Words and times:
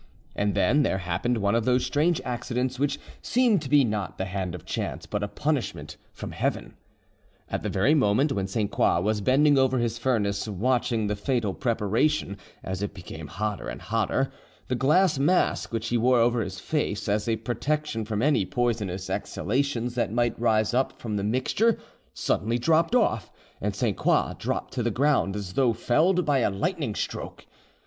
And 0.35 0.55
then 0.55 0.81
there 0.81 0.97
happened 0.97 1.37
one 1.37 1.53
of 1.53 1.63
those 1.63 1.85
strange 1.85 2.19
accidents 2.25 2.79
which 2.79 2.99
seem 3.21 3.59
to 3.59 3.69
be 3.69 3.83
not 3.83 4.17
the 4.17 4.25
hand 4.25 4.55
of 4.55 4.65
chance 4.65 5.05
but 5.05 5.21
a 5.21 5.27
punishment 5.27 5.95
from 6.11 6.31
Heaven. 6.31 6.73
At 7.49 7.61
the 7.61 7.69
very 7.69 7.93
moment 7.93 8.31
when 8.31 8.47
Sainte 8.47 8.71
Croix 8.71 8.99
was 8.99 9.21
bending 9.21 9.59
over 9.59 9.77
his 9.77 9.99
furnace, 9.99 10.47
watching 10.47 11.05
the 11.05 11.15
fatal 11.15 11.53
preparation 11.53 12.37
as 12.63 12.81
it 12.81 12.95
became 12.95 13.27
hotter 13.27 13.67
and 13.67 13.79
hotter, 13.79 14.31
the 14.69 14.75
glass 14.75 15.19
mask 15.19 15.71
which 15.71 15.89
he 15.89 15.99
wore 15.99 16.17
over 16.17 16.41
his 16.41 16.59
face 16.59 17.07
as 17.07 17.29
a 17.29 17.35
protection 17.35 18.03
from 18.03 18.23
any 18.23 18.43
poisonous 18.43 19.07
exhalations 19.07 19.93
that 19.93 20.11
might 20.11 20.39
rise 20.41 20.73
up 20.73 20.99
from 20.99 21.15
the 21.15 21.23
mixture, 21.23 21.77
suddenly 22.11 22.57
dropped 22.57 22.95
off, 22.95 23.31
and 23.61 23.75
Sainte 23.75 23.97
Croix 23.97 24.33
dropped 24.39 24.73
to 24.73 24.81
the 24.81 24.89
ground 24.89 25.35
as 25.35 25.53
though 25.53 25.73
felled 25.73 26.25
by 26.25 26.39
a 26.39 26.49
lightning 26.49 26.95
stroke. 26.95 27.45